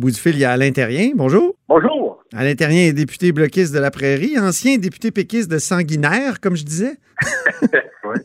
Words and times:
Au 0.00 0.08
bout 0.08 0.12
du 0.12 0.18
fil, 0.18 0.32
il 0.32 0.38
y 0.38 0.46
a 0.46 0.52
Alain 0.52 0.72
Terrien. 0.72 1.10
Bonjour. 1.14 1.56
Bonjour. 1.68 2.24
Alain 2.34 2.54
Terrien 2.54 2.88
est 2.88 2.94
député 2.94 3.32
bloquiste 3.32 3.74
de 3.74 3.78
la 3.78 3.90
Prairie, 3.90 4.38
ancien 4.38 4.78
député 4.78 5.10
péquiste 5.10 5.50
de 5.50 5.58
Sanguinaire, 5.58 6.40
comme 6.40 6.56
je 6.56 6.64
disais. 6.64 6.94
oui. 8.04 8.16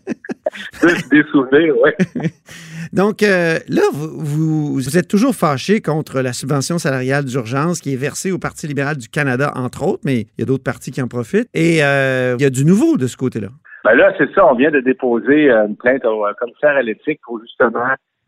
Des 1.11 1.23
souvenirs, 1.23 1.75
oui. 1.83 2.29
Donc, 2.93 3.23
euh, 3.23 3.57
là, 3.67 3.81
vous, 3.91 4.75
vous, 4.75 4.97
êtes 4.97 5.09
toujours 5.09 5.35
fâché 5.35 5.81
contre 5.81 6.21
la 6.21 6.31
subvention 6.31 6.77
salariale 6.77 7.25
d'urgence 7.25 7.81
qui 7.81 7.91
est 7.91 7.97
versée 7.97 8.31
au 8.31 8.39
Parti 8.39 8.67
libéral 8.67 8.95
du 8.95 9.09
Canada, 9.09 9.51
entre 9.55 9.85
autres, 9.85 10.03
mais 10.05 10.21
il 10.21 10.39
y 10.39 10.43
a 10.43 10.45
d'autres 10.45 10.63
partis 10.63 10.91
qui 10.91 11.01
en 11.01 11.09
profitent. 11.09 11.49
Et 11.53 11.83
euh, 11.83 12.37
il 12.39 12.41
y 12.41 12.45
a 12.45 12.49
du 12.49 12.63
nouveau 12.63 12.95
de 12.95 13.07
ce 13.07 13.17
côté-là. 13.17 13.49
Ben 13.83 13.95
là, 13.95 14.13
c'est 14.17 14.33
ça. 14.33 14.45
On 14.49 14.55
vient 14.55 14.71
de 14.71 14.79
déposer 14.79 15.51
euh, 15.51 15.67
une 15.67 15.75
plainte 15.75 16.05
au 16.05 16.25
commissaire 16.39 16.77
à 16.77 16.81
l'éthique 16.81 17.19
pour 17.25 17.41
justement 17.41 17.83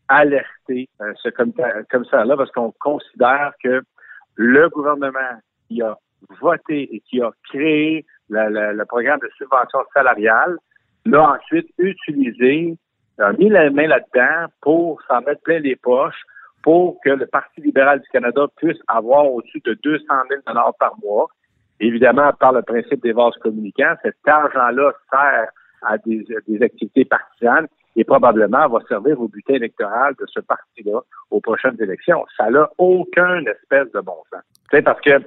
alerter 0.08 0.89
ce 1.24 1.30
commissaire-là 1.30 2.38
parce 2.38 2.52
qu'on 2.52 2.74
considère 2.80 3.54
que 3.64 3.82
le 4.36 4.70
gouvernement 4.70 5.39
qui 5.68 5.82
a 5.82 5.98
voté 6.42 6.96
et 6.96 7.00
qui 7.02 7.21
a 7.21 7.32
créé 7.50 8.06
le 8.29 8.84
programme 8.86 9.20
de 9.20 9.29
subvention 9.38 9.79
salariale 9.93 10.57
l'a 11.06 11.32
ensuite 11.32 11.70
utilisé 11.78 12.78
a 13.20 13.34
mis 13.34 13.50
la 13.50 13.70
main 13.70 13.88
là-dedans 13.88 14.51
pour 14.62 15.01
s'en 15.04 15.21
mettre 15.21 15.42
plein 15.42 15.60
les 15.60 15.75
poches 15.75 16.24
pour 16.62 17.00
que 17.01 17.10
le 17.10 17.26
Parti 17.26 17.62
libéral 17.62 18.01
du 18.01 18.07
Canada 18.10 18.46
puisse 18.57 18.78
avoir 18.87 19.32
au-dessus 19.32 19.62
de 19.64 19.74
200 19.84 20.06
000 20.29 20.42
par 20.79 20.96
mois. 21.04 21.28
Évidemment, 21.79 22.32
par 22.34 22.51
le 22.54 22.62
principe 22.62 23.01
des 23.01 23.14
vases 23.14 23.37
communicants, 23.42 23.93
cet 24.04 24.15
argent-là 24.26 24.92
sert 25.10 25.50
à 25.84 25.98
des, 26.00 26.26
activités 26.62 27.06
partisanes 27.06 27.68
et 27.97 28.04
probablement 28.04 28.69
va 28.69 28.79
servir 28.87 29.19
au 29.19 29.28
butin 29.28 29.56
électoral 29.56 30.14
de 30.19 30.25
ce 30.28 30.39
parti-là 30.39 31.01
aux 31.32 31.42
prochaines 31.42 31.75
élections. 31.82 32.23
Ça 32.38 32.50
n'a 32.50 32.70
aucun 32.78 33.44
espèce 33.45 33.92
de 33.92 34.00
bon 34.00 34.17
sens. 34.31 34.44
C'est 34.72 34.83
parce 34.83 35.02
que 35.02 35.20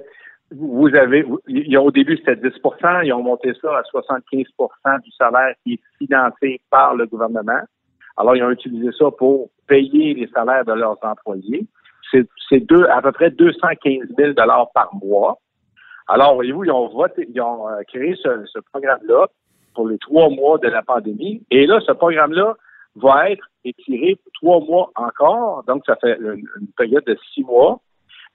vous 0.51 0.87
avez, 0.95 1.23
au 1.23 1.91
début 1.91 2.17
c'était 2.17 2.35
10% 2.35 3.05
ils 3.05 3.13
ont 3.13 3.23
monté 3.23 3.53
ça 3.61 3.77
à 3.77 3.81
75% 3.83 5.01
du 5.01 5.11
salaire 5.11 5.53
qui 5.63 5.73
est 5.73 5.79
financé 5.97 6.61
par 6.69 6.95
le 6.95 7.05
gouvernement. 7.05 7.61
Alors, 8.17 8.35
ils 8.35 8.43
ont 8.43 8.51
utilisé 8.51 8.89
ça 8.97 9.09
pour 9.11 9.49
payer 9.67 10.13
les 10.13 10.27
salaires 10.27 10.65
de 10.65 10.73
leurs 10.73 10.97
employés. 11.01 11.65
C'est 12.11 12.27
à 12.89 13.01
peu 13.01 13.11
près 13.13 13.31
215 13.31 14.09
000 14.17 14.33
par 14.73 14.89
mois. 15.01 15.39
Alors, 16.07 16.35
voyez-vous, 16.35 16.65
ils 16.65 16.71
ont 16.71 16.89
voté, 16.89 17.25
ils 17.33 17.41
ont 17.41 17.69
euh, 17.69 17.81
créé 17.87 18.15
ce, 18.15 18.59
programme-là 18.73 19.27
pour 19.73 19.87
les 19.87 19.97
trois 19.97 20.29
mois 20.29 20.57
de 20.57 20.67
la 20.67 20.81
pandémie. 20.81 21.43
Et 21.51 21.65
là, 21.65 21.79
ce 21.85 21.91
programme-là 21.91 22.55
va 22.95 23.29
être 23.29 23.45
étiré 23.63 24.15
pour 24.15 24.31
trois 24.33 24.65
mois 24.65 24.91
encore. 24.95 25.63
Donc, 25.67 25.83
ça 25.85 25.95
fait 26.01 26.17
une, 26.19 26.45
période 26.77 27.03
de 27.05 27.17
six 27.33 27.43
mois. 27.43 27.79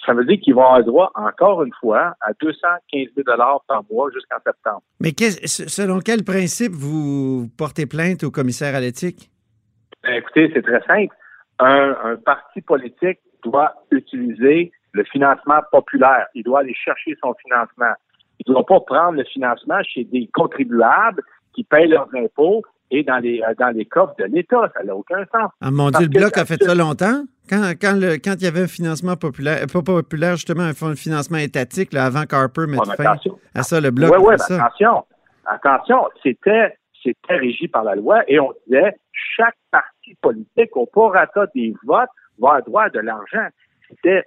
Ça 0.04 0.12
veut 0.12 0.24
dire 0.24 0.38
qu'ils 0.40 0.54
vont 0.54 0.62
avoir 0.62 0.84
droit, 0.84 1.12
encore 1.14 1.62
une 1.62 1.72
fois, 1.80 2.14
à 2.20 2.32
215 2.40 3.08
000 3.16 3.26
par 3.66 3.82
mois 3.90 4.10
jusqu'en 4.12 4.36
septembre. 4.44 4.82
Mais 5.00 5.10
selon 5.10 6.00
quel 6.00 6.22
principe 6.22 6.72
vous 6.72 7.48
portez 7.56 7.86
plainte 7.86 8.22
au 8.22 8.30
commissaire 8.30 8.74
à 8.74 8.80
l'éthique? 8.80 9.30
Ben, 10.02 10.14
écoutez, 10.14 10.50
c'est 10.54 10.62
très 10.62 10.82
simple. 10.86 11.14
Un, 11.58 12.16
parti 12.24 12.60
politique 12.60 13.18
doit 13.42 13.72
utiliser 13.90 14.70
le 14.92 15.04
financement 15.04 15.60
populaire. 15.72 16.26
Il 16.34 16.42
doit 16.44 16.60
aller 16.60 16.74
chercher 16.74 17.16
son 17.22 17.34
financement. 17.42 17.92
Il 18.38 18.50
ne 18.50 18.54
doit 18.54 18.66
pas 18.66 18.80
prendre 18.80 19.18
le 19.18 19.24
financement 19.24 19.82
chez 19.82 20.04
des 20.04 20.28
contribuables 20.32 21.22
qui 21.54 21.64
payent 21.64 21.88
leurs 21.88 22.08
impôts 22.14 22.62
et 22.90 23.02
dans 23.02 23.18
les, 23.18 23.42
euh, 23.42 23.54
dans 23.58 23.74
les 23.74 23.84
coffres 23.86 24.14
de 24.18 24.24
l'État. 24.24 24.70
Ça 24.74 24.84
n'a 24.84 24.94
aucun 24.94 25.24
sens. 25.32 25.50
Ah, 25.60 25.70
mon 25.70 25.90
Dieu, 25.90 26.06
le 26.06 26.18
Bloc 26.18 26.36
a 26.36 26.44
fait 26.44 26.62
ça 26.62 26.74
longtemps? 26.74 27.24
Quand, 27.48 27.72
quand, 27.80 27.96
le, 27.98 28.14
quand 28.14 28.34
il 28.34 28.44
y 28.44 28.46
avait 28.46 28.62
un 28.62 28.68
financement 28.68 29.16
populaire, 29.16 29.66
pas 29.72 29.82
populaire, 29.82 30.32
justement, 30.32 30.64
un 30.64 30.94
financement 30.94 31.38
étatique 31.38 31.94
avant 31.94 32.24
qu'Harper 32.24 32.66
mette 32.66 32.84
fin 32.96 33.16
à 33.54 33.62
ça, 33.62 33.80
le 33.80 33.90
Bloc. 33.90 34.12
Oui, 34.16 34.24
oui, 34.28 34.34
attention. 34.34 35.04
Attention, 35.46 36.08
c'était 36.22 36.76
c'était 37.02 37.36
régi 37.36 37.68
par 37.68 37.84
la 37.84 37.94
loi 37.94 38.22
et 38.26 38.40
on 38.40 38.52
disait 38.66 38.96
chaque 39.12 39.54
parti 39.70 40.16
politique 40.20 40.76
au 40.76 40.86
prorata 40.86 41.46
des 41.54 41.72
votes 41.84 42.08
va 42.38 42.48
avoir 42.48 42.62
droit 42.62 42.90
de 42.90 42.98
l'argent. 42.98 43.46
C'était 43.88 44.24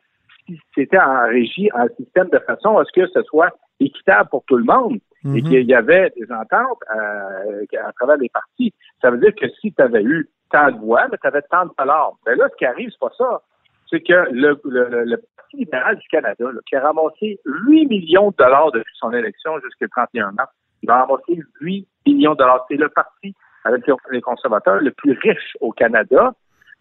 c'était 0.73 0.97
en 0.97 1.27
régie, 1.27 1.69
un 1.75 1.87
système 1.97 2.29
de 2.29 2.39
façon 2.39 2.77
à 2.77 2.85
ce 2.85 2.91
que 2.99 3.07
ce 3.07 3.21
soit 3.23 3.51
équitable 3.79 4.29
pour 4.29 4.43
tout 4.45 4.57
le 4.57 4.63
monde 4.63 4.99
et 5.25 5.27
mhm. 5.27 5.43
qu'il 5.43 5.65
y 5.65 5.73
avait 5.73 6.11
des 6.15 6.31
ententes 6.31 6.79
euh, 6.95 7.65
à 7.85 7.91
travers 7.93 8.17
les 8.17 8.29
partis. 8.29 8.73
Ça 9.01 9.11
veut 9.11 9.17
dire 9.17 9.33
que 9.35 9.49
si 9.59 9.73
tu 9.73 9.81
avais 9.81 10.03
eu 10.03 10.29
tant 10.49 10.71
de 10.71 10.77
voix, 10.77 11.07
tu 11.09 11.27
avais 11.27 11.41
tant 11.43 11.65
de 11.65 11.71
dollars. 11.77 12.13
Mais 12.25 12.35
là, 12.35 12.47
ce 12.49 12.55
qui 12.55 12.65
arrive, 12.65 12.89
c'est 12.91 12.99
pas 12.99 13.13
ça. 13.17 13.41
C'est 13.89 14.01
que 14.01 14.29
le, 14.31 14.59
le, 14.65 15.17
Parti 15.35 15.57
libéral 15.57 15.97
du 15.97 16.07
Canada, 16.07 16.45
qui 16.67 16.75
a 16.75 16.81
ramassé 16.81 17.39
8 17.45 17.87
millions 17.87 18.29
de 18.31 18.35
dollars 18.37 18.71
depuis 18.71 18.95
son 18.97 19.11
élection 19.11 19.59
jusqu'au 19.59 19.87
31 19.87 20.31
mars, 20.33 20.51
il 20.83 20.89
a 20.89 20.99
ramassé 20.99 21.39
8 21.59 21.87
millions 22.05 22.33
de 22.33 22.37
dollars. 22.37 22.65
C'est 22.69 22.77
le 22.77 22.89
parti 22.89 23.35
avec 23.65 23.83
les 24.11 24.21
conservateurs 24.21 24.79
le 24.79 24.91
plus 24.91 25.17
riche 25.21 25.57
au 25.59 25.71
Canada. 25.71 26.33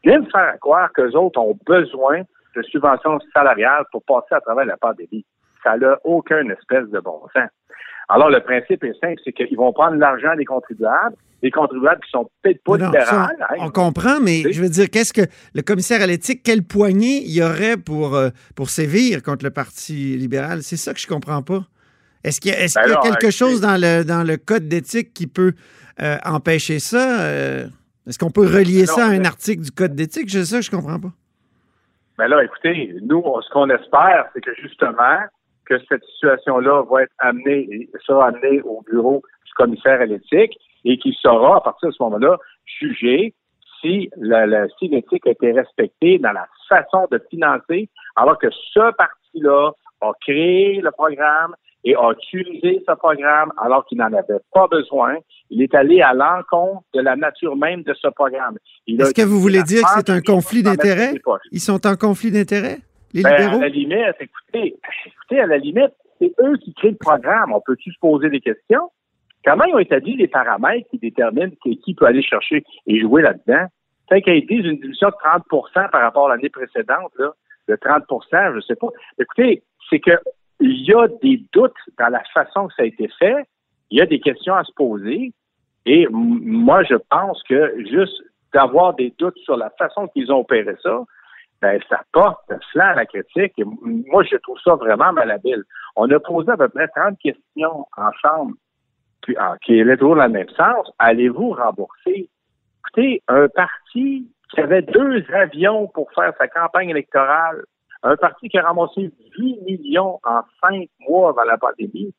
Vient 0.05 0.21
me 0.21 0.31
faire 0.31 0.55
croire 0.61 0.93
qu'eux 0.93 1.13
autres 1.13 1.41
ont 1.41 1.59
besoin 1.67 2.23
de 2.55 2.63
subventions 2.63 3.19
salariales 3.35 3.85
pour 3.91 4.03
passer 4.05 4.35
à 4.35 4.41
travers 4.41 4.65
la 4.65 4.77
pandémie. 4.77 5.25
Ça 5.63 5.77
n'a 5.77 5.99
aucun 6.05 6.49
espèce 6.49 6.89
de 6.91 7.01
bon 7.01 7.21
sens. 7.35 7.51
Alors, 8.09 8.31
le 8.31 8.41
principe 8.41 8.83
est 8.85 8.99
simple, 9.01 9.21
c'est 9.23 9.33
qu'ils 9.33 9.57
vont 9.57 9.73
prendre 9.73 9.97
l'argent 9.97 10.35
des 10.37 10.47
contribuables, 10.47 11.15
les 11.43 11.51
contribuables 11.51 12.01
qui 12.03 12.11
sont 12.11 12.31
peut-être 12.43 12.63
pas 12.65 12.77
libérales. 12.77 13.37
Hein. 13.51 13.57
on 13.59 13.71
comprend, 13.71 14.19
mais 14.21 14.51
je 14.51 14.63
veux 14.63 14.71
dire, 14.71 14.89
qu'est-ce 14.91 15.13
que 15.13 15.29
le 15.55 15.63
commissaire 15.63 16.01
à 16.01 16.07
l'éthique, 16.07 16.43
quelle 16.43 16.63
poignée 16.63 17.23
il 17.25 17.33
y 17.33 17.43
aurait 17.43 17.77
pour, 17.77 18.17
euh, 18.17 18.31
pour 18.57 18.71
sévir 18.71 19.23
contre 19.23 19.45
le 19.45 19.51
Parti 19.51 20.17
libéral? 20.17 20.63
C'est 20.63 20.77
ça 20.77 20.95
que 20.95 21.01
je 21.01 21.07
comprends 21.07 21.43
pas. 21.43 21.65
Est-ce 22.25 22.41
qu'il 22.41 22.51
y 22.51 22.55
a, 22.55 22.87
ben 22.87 23.01
quelque 23.03 23.31
chose 23.31 23.61
dans 23.61 23.81
le, 23.81 24.05
dans 24.05 24.27
le 24.27 24.37
code 24.39 24.69
d'éthique 24.69 25.13
qui 25.13 25.27
peut 25.27 25.53
euh, 26.01 26.17
empêcher 26.25 26.79
ça? 26.79 27.21
Euh, 27.21 27.67
est-ce 28.07 28.19
qu'on 28.19 28.31
peut 28.31 28.47
relier 28.47 28.87
ça 28.87 29.05
à 29.05 29.11
un 29.11 29.25
article 29.25 29.63
du 29.63 29.71
code 29.71 29.95
d'éthique? 29.95 30.31
C'est 30.31 30.45
ça 30.45 30.59
que 30.59 30.65
je 30.65 30.71
comprends 30.71 30.99
pas. 30.99 31.13
Mais 32.19 32.29
ben 32.29 32.37
là, 32.37 32.45
écoutez, 32.45 32.97
nous, 33.03 33.23
ce 33.43 33.51
qu'on 33.51 33.71
espère, 33.71 34.27
c'est 34.33 34.41
que 34.41 34.51
justement, 34.61 35.21
que 35.69 35.79
cette 35.89 36.05
situation-là 36.05 36.83
va 36.91 37.03
être 37.03 37.13
amenée, 37.19 37.89
sera 38.05 38.29
amenée 38.29 38.61
au 38.63 38.83
bureau 38.91 39.23
du 39.45 39.53
commissaire 39.55 40.01
à 40.01 40.07
l'éthique 40.07 40.59
et 40.85 40.99
qu'il 40.99 41.15
sera, 41.15 41.57
à 41.57 41.61
partir 41.61 41.89
de 41.89 41.95
ce 41.95 42.03
moment-là, 42.05 42.37
jugé 42.65 43.35
si, 43.81 44.11
la, 44.17 44.67
si 44.79 44.89
l'éthique 44.89 45.27
a 45.27 45.31
été 45.31 45.53
respectée 45.53 46.19
dans 46.19 46.33
la 46.33 46.47
façon 46.69 47.07
de 47.11 47.21
financer, 47.31 47.89
alors 48.17 48.39
que 48.39 48.49
ce 48.51 48.93
parti-là 48.97 49.73
a 50.01 50.13
créé 50.21 50.81
le 50.81 50.91
programme, 50.91 51.55
et 51.85 51.95
a 51.95 52.13
utilisé 52.13 52.83
ce 52.87 52.95
programme 52.97 53.53
alors 53.57 53.85
qu'il 53.87 53.99
n'en 53.99 54.13
avait 54.13 54.41
pas 54.53 54.67
besoin. 54.69 55.17
Il 55.51 55.63
est 55.63 55.75
allé 55.75 56.01
à 56.01 56.13
l'encontre 56.13 56.83
de 56.95 57.01
la 57.01 57.17
nature 57.17 57.57
même 57.57 57.83
de 57.83 57.95
ce 57.95 58.09
programme. 58.09 58.59
Est-ce 58.87 59.15
que 59.15 59.23
vous 59.23 59.41
voulez 59.41 59.63
dire 59.63 59.83
que 59.83 59.89
c'est 59.97 60.11
un 60.11 60.21
conflit 60.21 60.63
d'intérêts? 60.63 61.15
Ils 61.53 61.61
sont 61.61 61.87
en 61.87 61.97
conflit 61.97 62.31
d'intérêts, 62.31 62.79
les 63.13 63.23
ben? 63.23 63.33
À 63.33 63.59
la 63.59 63.69
limite, 63.69 64.17
écoutez, 64.21 64.77
écoutez, 65.07 65.41
à 65.41 65.47
la 65.47 65.59
limite, 65.59 65.93
c'est 66.19 66.33
eux 66.41 66.57
qui 66.59 66.75
créent 66.75 66.91
le 66.91 66.97
programme. 66.97 67.53
On 67.53 67.61
peut-tu 67.61 67.93
se 67.93 67.99
poser 68.01 68.29
des 68.29 68.41
questions? 68.41 68.91
Comment 69.45 69.65
ils 69.65 69.75
ont 69.75 69.79
établi 69.79 70.17
les 70.17 70.29
paramètres 70.29 70.89
qui 70.91 70.99
déterminent 70.99 71.53
qui 71.65 71.95
peut 71.95 72.07
aller 72.07 72.23
chercher 72.23 72.65
et 72.87 73.01
jouer 73.01 73.23
là-dedans? 73.23 73.67
Tant 74.09 74.21
qu'ils 74.21 74.47
disent 74.47 74.65
une 74.65 74.77
diminution 74.77 75.09
de 75.09 75.15
30 75.23 75.91
par 75.91 76.01
rapport 76.01 76.27
à 76.27 76.37
l'année 76.37 76.49
précédente, 76.49 77.13
là, 77.19 77.33
de 77.69 77.77
30 77.77 78.05
je 78.33 78.57
ne 78.57 78.61
sais 78.63 78.75
pas. 78.77 78.89
Écoutez, 79.19 79.63
c'est 79.89 80.01
que 80.01 80.19
il 80.61 80.85
y 80.85 80.93
a 80.93 81.07
des 81.23 81.43
doutes 81.53 81.73
dans 81.99 82.09
la 82.09 82.23
façon 82.35 82.67
que 82.67 82.75
ça 82.75 82.83
a 82.83 82.87
été 82.87 83.09
fait. 83.19 83.45
Il 83.91 83.99
y 83.99 84.03
a 84.03 84.07
des 84.07 84.19
questions 84.19 84.55
à 84.55 84.65
se 84.65 84.73
poser. 84.73 85.33
Et 85.87 86.07
moi, 86.11 86.83
je 86.83 86.97
pense 87.11 87.43
que 87.45 87.75
juste 87.91 88.23
d'avoir 88.53 88.95
des 88.95 89.15
doutes 89.19 89.39
sur 89.39 89.57
la 89.57 89.71
façon 89.79 90.09
qu'ils 90.09 90.33
ont 90.33 90.41
opéré 90.41 90.75
ça, 90.83 91.05
ben, 91.61 91.81
ça 91.89 92.03
porte 92.13 92.53
flanc 92.73 92.89
à 92.89 92.95
la 92.95 93.07
critique. 93.07 93.55
Moi, 93.83 94.23
je 94.25 94.37
trouve 94.37 94.59
ça 94.65 94.75
vraiment 94.75 95.13
malhabile. 95.13 95.65
On 95.97 96.11
a 96.11 96.21
posé 96.21 96.51
à 96.51 96.57
peu 96.57 96.69
près 96.69 96.89
30 96.89 97.19
questions 97.19 97.87
ensemble, 97.97 98.55
puis, 99.23 99.35
ah, 99.39 99.57
qui 99.65 99.81
allaient 99.81 99.97
toujours 99.97 100.17
dans 100.17 100.27
le 100.27 100.31
même 100.31 100.49
sens. 100.51 100.91
Allez-vous 100.99 101.51
rembourser? 101.51 102.31
Écoutez, 102.81 103.23
un 103.29 103.49
parti 103.49 104.31
qui 104.51 104.61
avait 104.61 104.83
deux 104.83 105.25
avions 105.33 105.89
pour 105.89 106.11
faire 106.13 106.33
sa 106.39 106.49
campagne 106.49 106.91
électorale, 106.91 107.65
un 108.03 108.17
parti 108.17 108.49
qui 108.49 108.59
a 108.59 108.63
ramassé 108.63 109.11
8 109.39 109.63
millions 109.67 110.21
en 110.25 110.43
cinq 110.63 110.89
mois 111.01 111.31
avant 111.31 111.45
la 111.45 111.59
pandémie, 111.59 112.15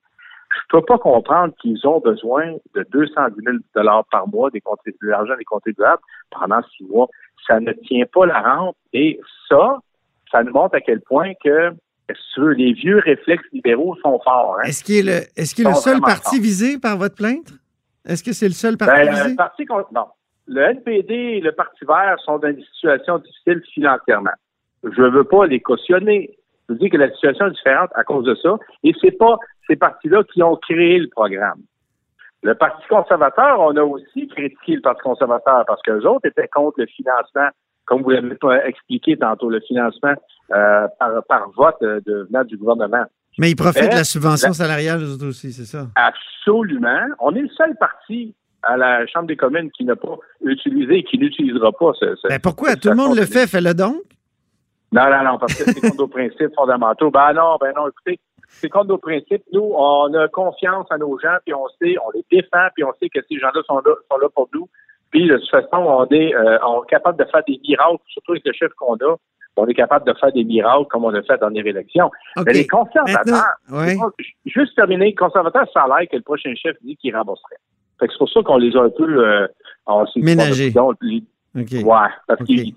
je 0.52 0.76
ne 0.76 0.82
peux 0.82 0.86
pas 0.86 0.98
comprendre 0.98 1.54
qu'ils 1.62 1.88
ont 1.88 2.00
besoin 2.00 2.54
de 2.74 2.86
210 2.92 3.44
000 3.76 4.04
par 4.12 4.28
mois 4.28 4.50
des 4.50 4.62
de 4.62 5.08
l'argent 5.08 5.36
des 5.38 5.46
contribuables 5.46 6.02
pendant 6.32 6.62
six 6.76 6.84
mois. 6.86 7.08
Ça 7.48 7.60
ne 7.60 7.72
tient 7.72 8.06
pas 8.12 8.26
la 8.26 8.42
rente. 8.42 8.76
Et 8.94 9.20
ça, 9.48 9.80
ça 10.32 10.44
nous 10.44 10.52
montre 10.52 10.76
à 10.76 10.82
quel 10.82 11.02
point 11.02 11.34
que 11.44 11.74
les 12.38 12.74
vieux 12.74 13.00
réflexes 13.00 13.46
libéraux 13.52 13.96
sont 14.02 14.20
forts. 14.24 14.58
Hein. 14.60 14.64
Est-ce 14.68 14.84
qu'il 14.84 15.10
est 15.10 15.30
le, 15.38 15.42
est 15.42 15.60
le 15.60 15.74
seul 15.74 16.02
parti 16.02 16.40
visé 16.40 16.80
par 16.80 16.98
votre 16.98 17.16
plainte? 17.16 17.54
Est-ce 18.06 18.24
que 18.24 18.34
c'est 18.34 18.48
le 18.48 18.54
seul 18.54 18.78
parti 18.78 19.06
ben, 19.06 19.12
visé? 19.12 19.30
Le, 19.30 19.36
parti, 19.36 19.66
non. 19.94 20.06
le 20.48 20.62
NPD 20.62 21.14
et 21.14 21.42
le 21.42 21.52
Parti 21.52 21.86
vert 21.86 22.16
sont 22.26 22.40
dans 22.40 22.50
une 22.50 22.64
situation 22.74 23.20
difficile 23.20 23.62
financièrement. 23.74 24.32
Je 24.84 25.02
ne 25.02 25.10
veux 25.10 25.26
pas 25.26 25.46
les 25.46 25.60
cautionner, 25.60 26.38
Je 26.68 26.74
vous 26.74 26.80
dis 26.80 26.90
que 26.90 26.98
la 26.98 27.12
situation 27.12 27.48
est 27.48 27.52
différente 27.52 27.92
à 27.96 28.04
cause 28.04 28.26
de 28.26 28.36
ça. 28.36 28.58
Et 28.84 28.94
c'est 29.02 29.18
pas 29.18 29.38
ces 29.68 29.76
partis-là 29.76 30.24
qui 30.34 30.42
ont 30.42 30.56
créé 30.56 30.98
le 30.98 31.10
programme. 31.10 31.62
Le 32.42 32.56
Parti 32.56 32.88
conservateur, 32.88 33.60
on 33.60 33.76
a 33.76 33.84
aussi 33.84 34.28
critiqué 34.28 34.76
le 34.76 34.82
Parti 34.82 35.02
conservateur 35.02 35.64
parce 35.68 35.82
qu'eux 35.82 36.06
autres 36.06 36.26
étaient 36.26 36.48
contre 36.48 36.80
le 36.80 36.86
financement, 36.86 37.50
comme 37.86 38.02
vous 38.02 38.12
l'avez 38.12 38.38
expliqué 38.66 39.18
tantôt, 39.18 39.50
le 39.50 39.60
financement 39.62 40.14
euh, 40.54 40.88
par, 41.28 41.50
vote 41.56 41.82
de, 41.82 42.28
venant 42.30 42.44
du 42.44 42.58
gouvernement. 42.58 43.04
Mais 43.38 43.52
ils 43.52 43.56
profitent 43.56 43.92
de 43.92 43.98
la 43.98 44.04
subvention 44.04 44.54
salariale, 44.54 45.02
eux 45.02 45.14
autres 45.14 45.28
aussi, 45.28 45.52
c'est 45.52 45.66
ça? 45.66 45.88
Absolument. 45.96 47.08
On 47.20 47.36
est 47.36 47.42
le 47.42 47.50
seul 47.50 47.76
parti 47.78 48.36
à 48.64 48.78
la 48.78 49.06
Chambre 49.08 49.28
des 49.28 49.38
communes 49.38 49.72
qui 49.72 49.86
n'a 49.86 49.96
pas 49.96 50.18
utilisé 50.44 51.00
et 51.00 51.04
qui 51.04 51.18
n'utilisera 51.18 51.72
pas 51.72 51.92
ce. 52.00 52.16
ce 52.16 52.28
ben 52.28 52.40
pourquoi? 52.40 52.76
Tout 52.76 52.90
le 52.90 52.96
monde 52.96 53.18
le 53.18 53.26
fait, 53.26 53.48
fait-le 53.48 53.74
donc? 53.74 53.96
Non, 54.92 55.10
non, 55.10 55.24
non, 55.24 55.38
parce 55.38 55.54
que 55.54 55.72
c'est 55.72 55.82
contre 55.82 55.98
nos 55.98 56.08
principes 56.20 56.54
fondamentaux. 56.56 57.12
Ben 57.12 57.34
non, 57.34 57.58
ben 57.62 57.74
non, 57.76 57.88
écoutez, 57.88 58.20
c'est 58.50 58.70
contre 58.70 58.88
nos 58.88 58.98
principes. 58.98 59.44
Nous, 59.54 59.72
on 59.76 60.14
a 60.14 60.28
confiance 60.28 60.88
à 60.90 60.98
nos 60.98 61.18
gens, 61.20 61.38
puis 61.46 61.54
on 61.54 61.68
sait, 61.82 61.96
on 62.06 62.10
les 62.12 62.26
défend, 62.32 62.68
puis 62.74 62.84
on 62.84 62.92
sait 63.00 63.10
que 63.10 63.20
ces 63.30 63.38
gens-là 63.38 63.62
sont 63.66 63.78
là, 63.78 63.94
sont 64.12 64.18
là 64.18 64.28
pour 64.34 64.50
nous. 64.54 64.68
Puis 65.12 65.28
de 65.28 65.38
toute 65.38 65.50
façon, 65.50 65.78
on 65.78 66.06
est, 66.08 66.36
euh, 66.36 66.58
on 66.66 66.84
est 66.84 66.88
capable 66.88 67.18
de 67.18 67.30
faire 67.30 67.44
des 67.48 67.60
miracles, 67.68 67.98
surtout 68.08 68.34
avec 68.34 68.46
le 68.46 68.54
chef 68.54 68.72
qu'on 68.74 68.96
a. 68.96 69.16
On 69.56 69.68
est 69.68 69.74
capable 69.74 70.06
de 70.08 70.14
faire 70.18 70.32
des 70.32 70.46
miracles 70.46 70.86
comme 70.90 71.04
on 71.04 71.14
a 71.14 71.22
fait 71.22 71.38
dans 71.38 71.48
la 71.48 71.52
dernière 71.52 71.68
élection. 71.68 72.10
Mais 72.46 72.54
les 72.54 72.68
conservateurs, 72.68 73.44
juste 74.46 74.76
terminer, 74.76 75.08
les 75.08 75.16
conservateurs, 75.16 75.68
ça 75.74 75.82
a 75.82 75.88
l'air 75.88 76.10
que 76.10 76.16
le 76.16 76.22
prochain 76.22 76.54
chef 76.56 76.78
dit 76.82 76.96
qu'il 76.96 77.14
rembourserait. 77.16 77.58
c'est 78.00 78.18
pour 78.18 78.30
ça 78.30 78.42
qu'on 78.42 78.58
les 78.58 78.76
a 78.78 78.84
un 78.84 78.90
peu 78.90 79.04
euh, 79.04 79.48
ménagés. 80.16 80.72
Ouais, 81.56 82.08
parce 82.28 82.44
qu'ils 82.46 82.76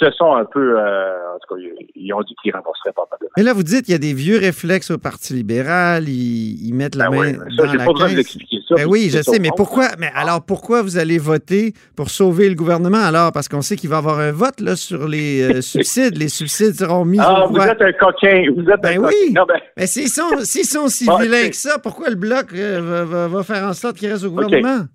se 0.00 0.10
sont 0.10 0.34
un 0.34 0.44
peu. 0.44 0.76
Euh, 0.76 1.34
en 1.34 1.38
tout 1.38 1.54
cas, 1.54 1.60
ils 1.94 2.12
ont 2.12 2.20
dit 2.22 2.34
qu'ils 2.42 2.52
rembourseraient 2.52 2.92
pas 2.92 3.06
mal. 3.08 3.30
Mais 3.36 3.44
là, 3.44 3.52
vous 3.52 3.62
dites 3.62 3.84
qu'il 3.84 3.92
y 3.92 3.94
a 3.94 3.98
des 3.98 4.12
vieux 4.12 4.38
réflexes 4.38 4.90
au 4.90 4.98
Parti 4.98 5.34
libéral, 5.34 6.08
ils, 6.08 6.72
mettent 6.74 6.96
la 6.96 7.10
ben 7.10 7.16
main. 7.16 7.32
ça, 7.56 7.66
dans 7.66 7.72
la 7.74 7.84
pas 7.84 7.92
besoin 7.92 8.14
d'expliquer 8.14 8.58
ça. 8.68 8.74
Ben 8.74 8.86
oui, 8.88 9.08
je 9.08 9.22
sais, 9.22 9.38
mais 9.38 9.50
pourquoi 9.56 9.90
Mais 10.00 10.10
alors 10.16 10.44
pourquoi 10.44 10.82
vous 10.82 10.98
allez 10.98 11.18
voter 11.18 11.74
pour 11.94 12.10
sauver 12.10 12.48
le 12.48 12.56
gouvernement 12.56 13.04
alors? 13.04 13.30
Parce 13.30 13.48
qu'on 13.48 13.62
sait 13.62 13.76
qu'il 13.76 13.88
va 13.88 13.96
y 13.96 13.98
avoir 13.98 14.18
un 14.18 14.32
vote 14.32 14.60
là, 14.60 14.74
sur 14.74 15.06
les 15.06 15.42
euh, 15.42 15.60
subsides. 15.60 16.18
Les 16.18 16.28
subsides 16.28 16.74
seront 16.74 17.04
mis. 17.04 17.20
Ah, 17.20 17.46
vous 17.48 17.60
êtes 17.60 17.80
un 17.80 17.92
coquin. 17.92 18.46
Vous 18.56 18.68
êtes 18.68 18.80
ben 18.80 19.00
un 19.00 19.06
oui. 19.06 19.32
Ben... 19.32 19.44
Mais 19.76 19.86
s'ils 19.86 20.08
sont, 20.08 20.38
sont 20.44 20.88
si 20.88 21.04
vilains 21.04 21.50
que 21.50 21.56
ça, 21.56 21.78
pourquoi 21.78 22.10
le 22.10 22.16
Bloc 22.16 22.52
euh, 22.52 23.04
va, 23.28 23.42
faire 23.44 23.62
en 23.68 23.74
sorte 23.74 23.96
qu'il 23.96 24.10
reste 24.10 24.24
au 24.24 24.30
gouvernement? 24.30 24.86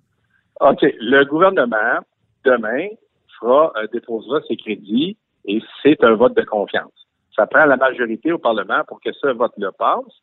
OK. 0.60 0.82
Le 0.82 1.24
gouvernement, 1.24 2.00
demain, 2.44 2.88
euh, 3.46 3.86
déposera 3.92 4.40
ses 4.48 4.56
crédits 4.56 5.16
et 5.44 5.60
c'est 5.82 6.02
un 6.04 6.14
vote 6.14 6.36
de 6.36 6.42
confiance. 6.42 6.92
Ça 7.36 7.46
prend 7.46 7.64
la 7.64 7.76
majorité 7.76 8.32
au 8.32 8.38
Parlement 8.38 8.82
pour 8.86 9.00
que 9.00 9.12
ce 9.12 9.28
vote-là 9.28 9.72
passe. 9.72 10.22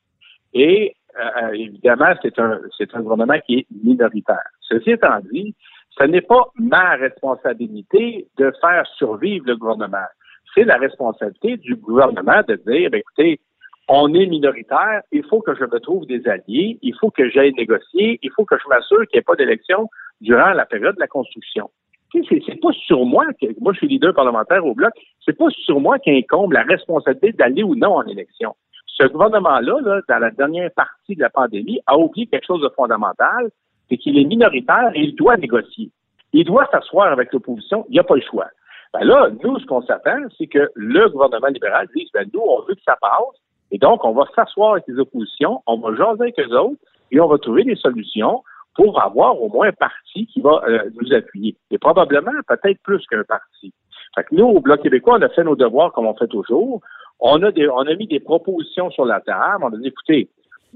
Et 0.53 0.95
euh, 1.19 1.43
euh, 1.43 1.51
évidemment, 1.53 2.13
c'est 2.21 2.37
un, 2.39 2.59
c'est 2.77 2.93
un 2.95 3.01
gouvernement 3.01 3.39
qui 3.45 3.59
est 3.59 3.67
minoritaire. 3.83 4.49
Ceci 4.61 4.91
étant 4.91 5.19
dit, 5.31 5.55
ce 5.97 6.05
n'est 6.05 6.21
pas 6.21 6.47
ma 6.55 6.95
responsabilité 6.95 8.27
de 8.37 8.51
faire 8.61 8.85
survivre 8.97 9.45
le 9.45 9.57
gouvernement. 9.57 10.07
C'est 10.55 10.63
la 10.63 10.77
responsabilité 10.77 11.57
du 11.57 11.75
gouvernement 11.75 12.41
de 12.47 12.55
dire, 12.55 12.89
ben, 12.89 12.99
écoutez, 12.99 13.39
on 13.87 14.13
est 14.13 14.25
minoritaire, 14.25 15.01
il 15.11 15.23
faut 15.25 15.41
que 15.41 15.53
je 15.55 15.65
me 15.65 15.79
trouve 15.79 16.05
des 16.05 16.25
alliés, 16.27 16.79
il 16.81 16.95
faut 16.99 17.11
que 17.11 17.29
j'aille 17.29 17.53
négocier, 17.53 18.19
il 18.21 18.31
faut 18.31 18.45
que 18.45 18.55
je 18.57 18.67
m'assure 18.69 19.05
qu'il 19.07 19.17
n'y 19.17 19.19
ait 19.19 19.23
pas 19.23 19.35
d'élection 19.35 19.89
durant 20.21 20.51
la 20.51 20.65
période 20.65 20.95
de 20.95 20.99
la 20.99 21.07
construction 21.07 21.69
c'est 22.13 22.59
pas 22.61 22.71
sur 22.85 23.05
moi 23.05 23.25
que 23.39 23.47
moi 23.59 23.73
je 23.73 23.79
suis 23.79 23.87
leader 23.87 24.13
parlementaire 24.13 24.65
au 24.65 24.73
bloc, 24.73 24.91
c'est 25.25 25.37
pas 25.37 25.49
sur 25.49 25.79
moi 25.79 25.97
qu'incombe 25.99 26.51
la 26.53 26.63
responsabilité 26.63 27.31
d'aller 27.33 27.63
ou 27.63 27.75
non 27.75 27.95
en 27.95 28.03
élection. 28.03 28.55
Ce 28.85 29.07
gouvernement-là, 29.07 30.01
dans 30.07 30.19
la 30.19 30.31
dernière 30.31 30.69
partie 30.71 31.15
de 31.15 31.21
la 31.21 31.29
pandémie, 31.29 31.79
a 31.87 31.97
oublié 31.97 32.27
quelque 32.27 32.45
chose 32.45 32.61
de 32.61 32.69
fondamental, 32.75 33.49
c'est 33.89 33.97
qu'il 33.97 34.17
est 34.17 34.25
minoritaire 34.25 34.91
et 34.93 35.01
il 35.01 35.15
doit 35.15 35.37
négocier. 35.37 35.89
Il 36.33 36.45
doit 36.45 36.67
s'asseoir 36.71 37.11
avec 37.11 37.33
l'opposition, 37.33 37.85
il 37.89 37.93
n'y 37.93 37.99
a 37.99 38.03
pas 38.03 38.15
le 38.15 38.21
choix. 38.21 38.47
Ben 38.93 39.05
là, 39.05 39.29
nous, 39.43 39.57
ce 39.59 39.65
qu'on 39.65 39.81
s'attend, 39.81 40.19
c'est 40.37 40.47
que 40.47 40.69
le 40.75 41.09
gouvernement 41.09 41.47
libéral 41.47 41.87
dise, 41.95 42.09
ben 42.13 42.29
nous, 42.33 42.41
on 42.41 42.61
veut 42.63 42.75
que 42.75 42.83
ça 42.85 42.97
passe, 42.99 43.39
et 43.71 43.77
donc 43.77 44.03
on 44.03 44.11
va 44.11 44.25
s'asseoir 44.35 44.73
avec 44.73 44.83
les 44.87 44.99
oppositions, 44.99 45.61
on 45.65 45.77
va 45.77 45.95
jaser 45.95 46.21
avec 46.21 46.39
eux 46.39 46.57
autres, 46.57 46.79
et 47.11 47.19
on 47.19 47.27
va 47.27 47.37
trouver 47.37 47.63
des 47.63 47.75
solutions 47.75 48.43
pour 48.75 49.01
avoir 49.01 49.41
au 49.41 49.49
moins 49.49 49.67
un 49.67 49.73
parti 49.73 50.25
qui 50.27 50.41
va 50.41 50.61
euh, 50.67 50.89
nous 50.99 51.13
appuyer. 51.13 51.55
Et 51.71 51.77
probablement 51.77 52.31
peut-être 52.47 52.79
plus 52.83 53.05
qu'un 53.07 53.23
parti. 53.23 53.73
Fait 54.15 54.23
que 54.23 54.35
nous, 54.35 54.45
au 54.45 54.59
Bloc 54.59 54.81
québécois, 54.81 55.17
on 55.17 55.21
a 55.21 55.29
fait 55.29 55.43
nos 55.43 55.55
devoirs 55.55 55.91
comme 55.93 56.07
on 56.07 56.15
fait 56.15 56.27
toujours. 56.27 56.81
On 57.19 57.41
a, 57.43 57.51
des, 57.51 57.69
on 57.69 57.81
a 57.81 57.95
mis 57.95 58.07
des 58.07 58.19
propositions 58.19 58.89
sur 58.91 59.05
la 59.05 59.21
table. 59.21 59.63
On 59.63 59.73
a 59.73 59.77
dit, 59.77 59.87
écoutez, 59.87 60.29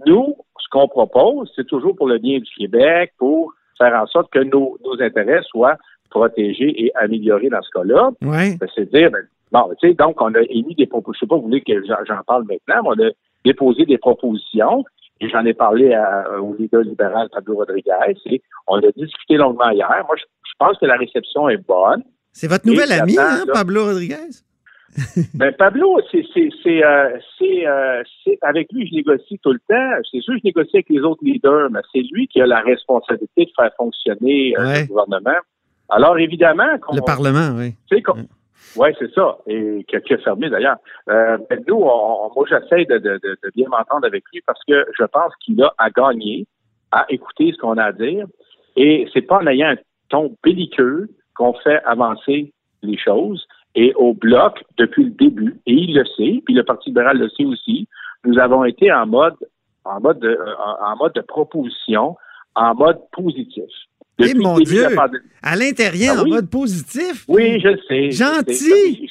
nous, 0.05 0.35
ce 0.59 0.67
qu'on 0.69 0.87
propose, 0.87 1.51
c'est 1.55 1.67
toujours 1.67 1.95
pour 1.95 2.07
le 2.07 2.17
bien 2.17 2.39
du 2.39 2.51
Québec, 2.57 3.13
pour 3.17 3.53
faire 3.77 3.93
en 3.93 4.05
sorte 4.07 4.31
que 4.31 4.39
nos, 4.39 4.77
nos 4.83 5.01
intérêts 5.01 5.41
soient 5.43 5.77
protégés 6.09 6.85
et 6.85 6.95
améliorés 6.95 7.49
dans 7.49 7.61
ce 7.61 7.69
cas-là. 7.71 8.11
Oui. 8.21 8.57
Ben, 8.57 8.69
c'est 8.73 8.89
dire, 8.91 9.11
ben, 9.11 9.25
bon, 9.51 9.69
tu 9.81 9.89
sais, 9.89 9.93
donc 9.95 10.21
on 10.21 10.33
a 10.33 10.41
émis 10.49 10.75
des 10.75 10.87
propositions. 10.87 11.13
Je 11.13 11.19
sais 11.25 11.27
pas, 11.27 11.35
vous 11.35 11.47
voulez 11.47 11.61
que 11.61 11.85
j'en 11.85 12.23
parle 12.25 12.45
maintenant, 12.45 12.89
mais 12.97 13.03
on 13.03 13.07
a 13.07 13.11
déposé 13.43 13.85
des 13.85 13.97
propositions 13.97 14.83
et 15.21 15.29
j'en 15.29 15.45
ai 15.45 15.53
parlé 15.53 15.97
au 16.41 16.53
leader 16.55 16.81
libéral 16.81 17.29
Pablo 17.31 17.55
Rodriguez. 17.55 18.19
Et 18.25 18.41
on 18.67 18.77
a 18.77 18.91
discuté 18.91 19.35
longuement 19.35 19.69
hier. 19.69 19.87
Moi, 20.07 20.15
je, 20.17 20.23
pense 20.57 20.77
que 20.77 20.85
la 20.85 20.95
réception 20.95 21.49
est 21.49 21.57
bonne. 21.57 22.03
C'est 22.31 22.47
votre 22.47 22.65
nouvel 22.65 22.91
ami, 22.91 23.17
hein, 23.17 23.45
Pablo 23.51 23.85
Rodriguez? 23.85 24.43
ben, 25.33 25.53
Pablo, 25.57 25.99
c'est, 26.11 26.23
euh, 26.27 27.17
euh, 27.41 28.03
c'est, 28.23 28.37
avec 28.41 28.71
lui, 28.71 28.87
je 28.87 28.95
négocie 28.95 29.39
tout 29.43 29.51
le 29.51 29.59
temps. 29.67 30.01
C'est 30.09 30.21
sûr, 30.21 30.35
je 30.37 30.41
négocie 30.43 30.77
avec 30.77 30.89
les 30.89 30.99
autres 30.99 31.23
leaders, 31.23 31.69
mais 31.69 31.81
c'est 31.93 32.03
lui 32.11 32.27
qui 32.27 32.41
a 32.41 32.45
la 32.45 32.61
responsabilité 32.61 33.45
de 33.45 33.51
faire 33.55 33.71
fonctionner 33.77 34.53
euh, 34.57 34.81
le 34.81 34.87
gouvernement. 34.87 35.39
Alors, 35.89 36.17
évidemment. 36.17 36.67
Le 36.93 37.01
Parlement, 37.01 37.57
oui. 37.57 37.75
Oui, 38.75 38.89
c'est 38.99 39.11
ça. 39.13 39.37
Et 39.47 39.85
qui 39.87 40.13
a, 40.13 40.17
fermé 40.17 40.49
d'ailleurs. 40.49 40.77
Euh, 41.09 41.37
nous, 41.67 41.79
moi, 41.79 42.45
j'essaie 42.49 42.85
de, 42.85 42.97
de, 42.97 43.19
de, 43.23 43.51
bien 43.55 43.67
m'entendre 43.69 44.05
avec 44.05 44.23
lui 44.33 44.41
parce 44.45 44.59
que 44.67 44.85
je 44.97 45.03
pense 45.05 45.33
qu'il 45.37 45.61
a 45.63 45.73
à 45.77 45.89
gagner 45.89 46.45
à 46.91 47.05
écouter 47.09 47.51
ce 47.51 47.57
qu'on 47.57 47.77
a 47.77 47.85
à 47.85 47.91
dire. 47.91 48.25
Et 48.75 49.07
c'est 49.13 49.21
pas 49.21 49.37
en 49.37 49.47
ayant 49.47 49.69
un 49.69 49.75
ton 50.09 50.35
belliqueux 50.43 51.09
qu'on 51.35 51.53
fait 51.53 51.81
avancer 51.83 52.53
les 52.81 52.97
choses. 52.97 53.47
Et 53.75 53.93
au 53.95 54.13
bloc, 54.13 54.63
depuis 54.77 55.05
le 55.05 55.09
début, 55.11 55.59
et 55.65 55.73
il 55.73 55.95
le 55.95 56.05
sait, 56.05 56.41
puis 56.45 56.53
le 56.53 56.63
Parti 56.63 56.89
libéral 56.89 57.17
le 57.17 57.29
sait 57.29 57.45
aussi, 57.45 57.87
nous 58.23 58.39
avons 58.39 58.63
été 58.63 58.91
en 58.91 59.05
mode, 59.05 59.35
en 59.83 59.99
mode 59.99 60.19
de, 60.19 60.39
en 60.81 60.95
mode 60.95 61.13
de 61.13 61.21
proposition, 61.21 62.15
en 62.55 62.73
mode 62.73 62.99
positif. 63.11 63.69
Eh 64.19 64.33
mon 64.33 64.57
Dieu! 64.59 64.87
À 65.41 65.55
l'intérieur, 65.55 66.15
ah 66.17 66.21
en 66.21 66.27
mode 66.27 66.49
positif? 66.49 67.25
Oui, 67.27 67.59
je 67.59 67.77
sais. 67.87 68.11
Gentil! 68.11 69.09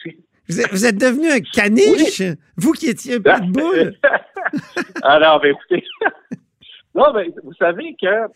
Vous 0.48 0.86
êtes, 0.86 0.98
devenu 0.98 1.30
un 1.30 1.40
caniche, 1.40 2.22
vous 2.56 2.72
qui 2.72 2.88
étiez 2.88 3.14
un 3.14 3.20
peu 3.20 3.46
de 3.46 3.50
boule. 3.50 3.94
Alors, 5.02 5.40
ben, 5.40 5.52
écoutez. 5.52 5.84
non, 6.94 7.12
mais 7.14 7.30
vous 7.42 7.54
savez 7.54 7.96
que 8.00 8.28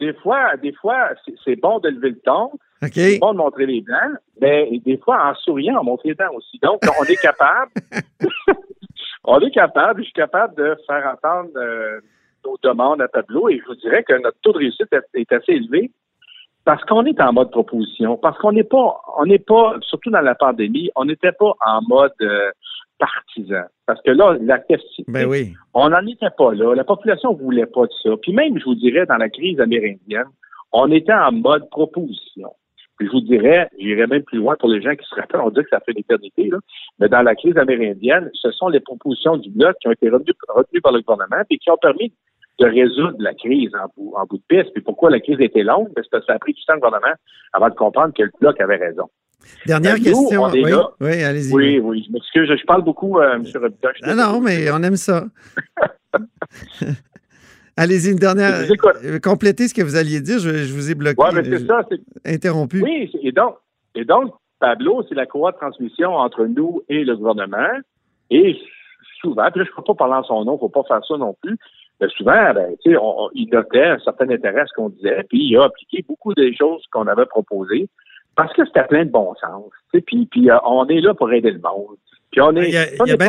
des 0.00 0.14
fois, 0.14 0.56
des 0.56 0.72
fois, 0.72 1.10
c'est 1.44 1.56
bon 1.56 1.78
de 1.78 1.90
lever 1.90 2.10
le 2.10 2.20
ton. 2.20 2.50
C'est 2.92 3.18
bon 3.18 3.32
de 3.32 3.38
montrer 3.38 3.66
les 3.66 3.82
dents, 3.82 4.16
mais 4.40 4.70
des 4.86 4.96
fois, 4.96 5.30
en 5.30 5.34
souriant, 5.34 5.80
on 5.80 5.84
montre 5.84 6.06
les 6.06 6.14
dents 6.14 6.32
aussi. 6.34 6.58
Donc, 6.62 6.80
on 6.98 7.04
est 7.04 7.20
capable. 7.20 7.70
on 9.24 9.38
est 9.40 9.50
capable, 9.50 10.00
je 10.00 10.04
suis 10.04 10.14
capable 10.14 10.56
de 10.56 10.74
faire 10.86 11.14
entendre 11.14 11.50
euh, 11.56 12.00
nos 12.46 12.56
demandes 12.62 13.02
à 13.02 13.08
tableau 13.08 13.50
et 13.50 13.58
je 13.58 13.64
vous 13.66 13.74
dirais 13.74 14.02
que 14.02 14.14
notre 14.14 14.38
taux 14.40 14.52
de 14.52 14.58
réussite 14.58 14.88
est 15.12 15.32
assez 15.32 15.52
élevé 15.52 15.90
parce 16.64 16.84
qu'on 16.84 17.04
est 17.04 17.20
en 17.20 17.32
mode 17.32 17.50
proposition, 17.50 18.16
parce 18.16 18.38
qu'on 18.38 18.52
n'est 18.52 18.64
pas, 18.64 19.00
on 19.18 19.26
n'est 19.26 19.38
pas, 19.38 19.76
surtout 19.82 20.10
dans 20.10 20.20
la 20.20 20.34
pandémie, 20.34 20.90
on 20.94 21.04
n'était 21.04 21.32
pas 21.32 21.52
en 21.66 21.80
mode 21.88 22.12
euh, 22.20 22.50
partisan. 22.98 23.64
Parce 23.86 24.00
que 24.02 24.10
là, 24.10 24.36
la 24.40 24.58
question, 24.58 25.04
ben 25.08 25.26
oui. 25.26 25.54
on 25.74 25.88
n'en 25.88 26.06
était 26.06 26.30
pas 26.36 26.52
là. 26.52 26.74
La 26.74 26.84
population 26.84 27.34
voulait 27.34 27.66
pas 27.66 27.86
de 27.86 27.92
ça. 28.02 28.10
Puis 28.22 28.32
même, 28.32 28.58
je 28.58 28.64
vous 28.64 28.74
dirais, 28.74 29.06
dans 29.06 29.16
la 29.16 29.30
crise 29.30 29.58
amérindienne, 29.58 30.28
on 30.72 30.90
était 30.92 31.12
en 31.12 31.32
mode 31.32 31.68
proposition. 31.70 32.52
Puis 32.98 33.06
je 33.06 33.12
vous 33.12 33.22
dirais, 33.22 33.70
j'irais 33.78 34.06
même 34.06 34.22
plus 34.22 34.38
loin 34.38 34.56
pour 34.56 34.68
les 34.68 34.82
gens 34.82 34.94
qui 34.94 35.08
se 35.08 35.14
rappellent, 35.14 35.40
on 35.40 35.48
dit 35.50 35.62
que 35.62 35.70
ça 35.70 35.80
fait 35.80 35.92
une 35.92 36.00
éternité, 36.00 36.50
là, 36.50 36.58
mais 36.98 37.08
dans 37.08 37.22
la 37.22 37.34
crise 37.34 37.56
amérindienne, 37.56 38.30
ce 38.34 38.50
sont 38.50 38.68
les 38.68 38.80
propositions 38.80 39.38
du 39.38 39.50
bloc 39.50 39.74
qui 39.80 39.88
ont 39.88 39.92
été 39.92 40.10
retenues, 40.10 40.34
par 40.82 40.92
le 40.92 41.00
gouvernement 41.00 41.42
et 41.48 41.56
qui 41.56 41.70
ont 41.70 41.78
permis 41.78 42.12
de 42.60 42.66
résoudre 42.66 43.16
la 43.18 43.34
crise 43.34 43.70
en 43.74 43.86
bout, 43.96 44.12
en 44.16 44.26
bout 44.26 44.38
de 44.38 44.42
piste. 44.48 44.72
Puis 44.72 44.82
pourquoi 44.82 45.10
la 45.10 45.20
crise 45.20 45.40
était 45.40 45.62
longue? 45.62 45.88
Parce 45.94 46.08
que 46.08 46.20
ça 46.26 46.34
a 46.34 46.38
pris 46.38 46.52
du 46.52 46.64
temps 46.64 46.74
le 46.74 46.80
gouvernement 46.80 47.14
avant 47.52 47.68
de 47.68 47.74
comprendre 47.74 48.14
que 48.14 48.22
le 48.22 48.30
bloc 48.40 48.60
avait 48.60 48.76
raison. 48.76 49.08
Dernière 49.66 49.94
ben, 49.94 50.02
question. 50.02 50.44
oui, 50.52 50.64
oui 51.00 51.22
allez-y. 51.22 51.52
Oui, 51.52 51.78
oui, 51.78 52.04
je 52.06 52.12
m'excuse. 52.12 52.48
Je 52.48 52.66
parle 52.66 52.82
beaucoup, 52.82 53.18
euh, 53.18 53.36
M. 53.36 53.44
Robitaille. 53.54 53.92
Ah 54.02 54.14
non, 54.14 54.40
mais 54.40 54.70
on 54.70 54.82
aime 54.82 54.96
ça. 54.96 55.24
Allez-y, 57.76 58.10
une 58.10 58.18
dernière. 58.18 58.70
Euh, 59.04 59.18
complétez 59.20 59.68
ce 59.68 59.74
que 59.74 59.80
vous 59.80 59.96
alliez 59.96 60.20
dire. 60.20 60.38
Je, 60.38 60.72
vous 60.72 60.90
ai 60.90 60.94
bloqué. 60.94 61.16
Oui, 61.18 61.28
mais 61.34 61.44
c'est 61.44 61.66
ça. 61.66 61.80
Interrompu. 62.26 62.82
Oui, 62.82 63.10
et 63.22 63.32
donc, 63.32 63.56
et 63.94 64.04
donc 64.04 64.34
Pablo, 64.58 65.02
c'est 65.08 65.14
la 65.14 65.24
courroie 65.24 65.52
de 65.52 65.56
transmission 65.56 66.14
entre 66.14 66.44
nous 66.44 66.82
et 66.90 67.04
le 67.04 67.16
gouvernement. 67.16 67.70
Et 68.30 68.58
souvent, 69.20 69.50
puis 69.50 69.60
là, 69.60 69.64
je 69.64 69.70
ne 69.70 69.76
peux 69.76 69.82
pas 69.82 69.94
parler 69.94 70.14
en 70.14 70.24
son 70.24 70.44
nom, 70.44 70.52
il 70.52 70.56
ne 70.56 70.60
faut 70.60 70.68
pas 70.68 70.84
faire 70.86 71.04
ça 71.06 71.16
non 71.16 71.34
plus, 71.40 71.56
mais 72.00 72.08
souvent, 72.16 72.54
ben, 72.54 72.74
tu 72.82 72.92
sais, 72.92 72.98
il 73.34 73.48
notait 73.52 73.84
un 73.84 73.98
certain 73.98 74.28
intérêt 74.30 74.62
à 74.62 74.66
ce 74.66 74.72
qu'on 74.74 74.88
disait, 74.88 75.22
puis 75.28 75.38
il 75.50 75.56
a 75.56 75.64
appliqué 75.64 76.04
beaucoup 76.08 76.34
des 76.34 76.54
choses 76.56 76.82
qu'on 76.90 77.06
avait 77.06 77.26
proposées 77.26 77.88
parce 78.36 78.52
que 78.54 78.64
c'était 78.64 78.84
plein 78.84 79.04
de 79.04 79.10
bon 79.10 79.34
sens. 79.40 79.70
Puis, 80.06 80.26
puis 80.26 80.50
euh, 80.50 80.56
on 80.64 80.86
est 80.88 81.00
là 81.00 81.14
pour 81.14 81.32
aider 81.32 81.50
le 81.50 81.60
monde. 81.60 81.96
Puis 82.30 82.40
on 82.40 82.54
est, 82.56 82.68
il 82.68 82.74
y 82.74 83.12
a, 83.12 83.16
bien 83.16 83.28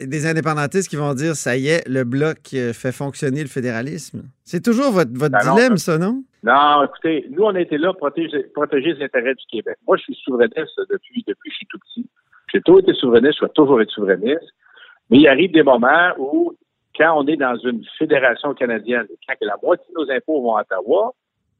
des, 0.00 0.26
indépendantistes 0.26 0.88
qui 0.88 0.94
vont 0.94 1.14
dire 1.14 1.34
ça 1.34 1.56
y 1.56 1.66
est, 1.66 1.86
le 1.88 2.04
bloc 2.04 2.38
euh, 2.54 2.72
fait 2.72 2.92
fonctionner 2.92 3.40
le 3.40 3.48
fédéralisme. 3.48 4.22
C'est 4.44 4.62
toujours 4.62 4.92
votre, 4.92 5.10
votre 5.12 5.32
ben 5.32 5.54
dilemme, 5.54 5.76
ça, 5.78 5.98
non? 5.98 6.22
Non, 6.44 6.84
écoutez, 6.84 7.26
nous, 7.30 7.42
on 7.42 7.54
a 7.56 7.60
été 7.60 7.76
là 7.76 7.88
pour 7.88 8.08
protéger, 8.10 8.44
protéger 8.54 8.94
les 8.94 9.04
intérêts 9.04 9.34
du 9.34 9.44
Québec. 9.50 9.76
Moi, 9.84 9.96
je 9.96 10.04
suis 10.04 10.18
souverainiste 10.22 10.78
depuis, 10.88 11.24
depuis 11.26 11.50
que 11.50 11.52
je 11.52 11.56
suis 11.56 11.66
tout 11.66 11.78
petit. 11.80 12.06
J'ai 12.54 12.60
toujours 12.60 12.80
été 12.80 12.94
souverainiste, 12.94 13.38
je 13.40 13.46
vais 13.46 13.52
toujours 13.52 13.80
être 13.82 13.90
souverainiste. 13.90 14.54
Mais 15.10 15.18
il 15.18 15.28
arrive 15.28 15.50
des 15.50 15.64
moments 15.64 16.12
où, 16.18 16.54
quand 16.96 17.18
on 17.18 17.26
est 17.26 17.36
dans 17.36 17.56
une 17.56 17.84
fédération 17.98 18.54
canadienne, 18.54 19.06
quand 19.26 19.34
la 19.40 19.56
moitié 19.62 19.86
de 19.94 20.00
nos 20.00 20.10
impôts 20.10 20.42
vont 20.42 20.56
à 20.56 20.62
Ottawa, 20.62 21.12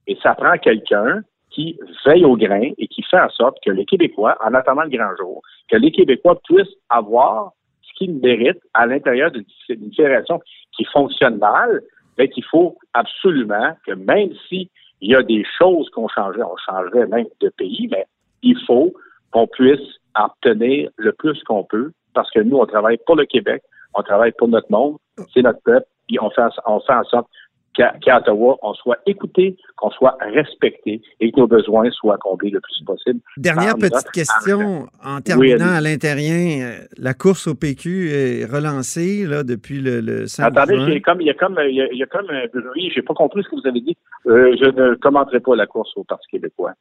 et 0.07 0.16
ça 0.23 0.35
prend 0.35 0.57
quelqu'un 0.59 1.23
qui 1.50 1.78
veille 2.05 2.25
au 2.25 2.37
grain 2.37 2.71
et 2.76 2.87
qui 2.88 3.02
fait 3.02 3.21
en 3.21 3.31
sorte 3.31 3.59
que 3.64 3.71
les 3.71 3.85
Québécois, 3.85 4.37
en 4.45 4.55
attendant 4.55 4.83
le 4.83 4.90
grand 4.90 5.16
jour, 5.16 5.43
que 5.69 5.76
les 5.76 5.90
Québécois 5.90 6.38
puissent 6.45 6.76
avoir 6.88 7.52
ce 7.83 7.93
qu'ils 7.95 8.14
méritent 8.14 8.62
à 8.75 8.87
l'intérieur 8.87 9.31
d'une 9.31 9.45
fédération 9.66 10.40
qui 10.76 10.85
fonctionne 10.85 11.38
mal, 11.38 11.83
mais 12.19 12.28
qu'il 12.28 12.45
faut 12.45 12.76
absolument 12.95 13.76
que 13.87 13.93
même 13.93 14.31
s'il 14.49 14.69
y 15.00 15.14
a 15.14 15.23
des 15.23 15.45
choses 15.59 15.88
qu'on 15.90 16.09
changerait, 16.09 16.43
on 16.43 16.57
changerait 16.57 17.07
même 17.07 17.26
de 17.40 17.49
pays, 17.50 17.88
mais 17.90 18.07
il 18.43 18.59
faut 18.66 18.93
qu'on 19.31 19.47
puisse 19.47 19.81
obtenir 20.14 20.90
le 20.97 21.12
plus 21.12 21.43
qu'on 21.45 21.64
peut 21.64 21.93
parce 22.14 22.31
que 22.31 22.40
nous, 22.40 22.57
on 22.57 22.66
travaille 22.66 22.99
pour 23.05 23.16
le 23.16 23.26
Québec, 23.26 23.62
on 23.97 24.03
travaille 24.03 24.33
pour 24.33 24.49
notre 24.49 24.71
monde, 24.71 24.97
c'est 25.33 25.43
notre 25.43 25.61
peuple, 25.62 25.87
et 26.11 26.21
on 26.21 26.31
fait, 26.31 26.43
on 26.67 26.81
fait 26.81 26.93
en 26.93 27.05
sorte 27.05 27.29
qu'à 27.76 28.19
Ottawa, 28.19 28.57
on 28.62 28.75
soit 28.75 28.99
écouté, 29.07 29.57
qu'on 29.76 29.91
soit 29.91 30.17
respecté 30.21 31.03
et 31.21 31.31
que 31.31 31.38
nos 31.38 31.47
besoins 31.47 31.91
soient 31.91 32.17
comblés 32.19 32.50
le 32.50 32.61
plus 32.61 32.83
possible. 32.85 33.21
Dernière 33.37 33.75
petite 33.75 34.11
question 34.12 34.87
en 35.05 35.21
terminant 35.21 35.75
à 35.75 35.81
l'intérieur. 35.81 36.26
Euh, 36.26 36.85
la 36.97 37.15
course 37.15 37.47
au 37.47 37.55
PQ 37.55 38.11
est 38.11 38.45
relancée 38.47 39.26
là, 39.26 39.43
depuis 39.43 39.81
le, 39.81 40.00
le 40.00 40.26
5 40.26 40.45
Attendez, 40.45 40.76
il 40.76 40.95
y 40.95 40.97
a 40.97 41.00
comme, 41.00 41.21
il 41.21 41.26
y 41.26 41.31
a 41.31 41.35
comme, 41.35 41.59
il 41.69 41.99
y 41.99 42.03
a, 42.03 42.07
comme 42.07 42.31
un 42.31 42.47
bruit. 42.53 42.91
J'ai 42.95 43.03
pas 43.03 43.15
compris 43.15 43.43
ce 43.43 43.49
que 43.50 43.57
vous 43.57 43.67
avez 43.67 43.81
dit. 43.81 43.97
Euh, 44.26 44.57
je 44.59 44.71
ne 44.71 44.95
commenterai 44.95 45.41
pas 45.41 45.55
la 45.55 45.67
course 45.67 45.93
au 45.97 46.05
Parti 46.05 46.26
québécois. 46.31 46.73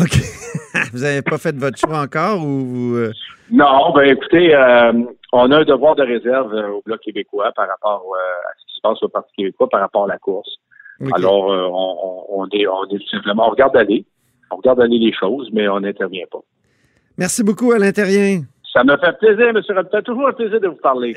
OK. 0.00 0.16
vous 0.92 1.00
n'avez 1.00 1.22
pas 1.22 1.36
fait 1.36 1.54
votre 1.54 1.78
choix 1.78 2.00
encore 2.00 2.42
ou 2.42 2.94
euh? 2.94 3.12
Non, 3.50 3.92
ben 3.92 4.04
écoutez, 4.04 4.54
on 5.32 5.50
a 5.50 5.58
un 5.58 5.64
devoir 5.64 5.96
de 5.96 6.02
réserve 6.02 6.52
au 6.52 6.82
Bloc 6.84 7.00
québécois 7.00 7.52
par 7.56 7.68
rapport 7.68 8.04
à 8.14 8.52
ce 8.66 8.80
passe 8.82 9.02
au 9.02 9.08
Parti 9.08 9.32
québécois 9.36 9.68
par 9.68 9.80
rapport 9.80 10.04
à 10.04 10.08
la 10.08 10.18
course. 10.18 10.58
Alors, 11.12 11.52
euh, 11.52 11.68
on, 12.28 12.46
est, 12.52 12.66
on 12.66 12.84
est 12.84 13.10
simplement, 13.10 13.48
on 13.48 13.50
regarde 13.50 13.76
aller, 13.76 14.04
on 14.50 14.56
regarde 14.56 14.80
aller 14.80 14.98
les 14.98 15.12
choses, 15.12 15.50
mais 15.52 15.68
on 15.68 15.80
n'intervient 15.80 16.26
pas. 16.30 16.40
Merci 17.18 17.42
beaucoup, 17.42 17.72
Alain 17.72 17.92
Terrien. 17.92 18.42
Ça 18.72 18.84
me 18.84 18.96
fait 18.96 19.18
plaisir, 19.18 19.48
M. 19.48 19.60
Robitaille. 19.68 20.02
Toujours 20.02 20.28
un 20.28 20.32
plaisir 20.32 20.60
de 20.60 20.68
vous 20.68 20.76
parler. 20.76 21.14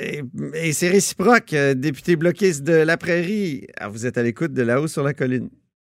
Et, 0.55 0.73
c'est 0.73 0.89
réciproque, 0.89 1.53
euh, 1.53 1.73
député 1.73 2.15
bloquiste 2.15 2.65
de 2.65 2.83
la 2.83 2.97
Prairie. 2.97 3.67
Ah, 3.79 3.87
vous 3.87 4.05
êtes 4.05 4.17
à 4.17 4.23
l'écoute 4.23 4.51
de 4.51 4.61
là-haut 4.61 4.87
sur 4.87 5.03
la 5.03 5.13
colline. 5.13 5.49